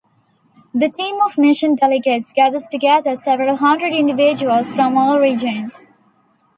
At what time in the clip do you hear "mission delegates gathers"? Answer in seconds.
1.37-2.67